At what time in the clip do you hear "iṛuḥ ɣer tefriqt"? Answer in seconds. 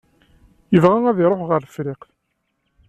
1.25-2.09